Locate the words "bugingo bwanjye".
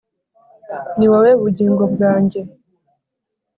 1.41-2.39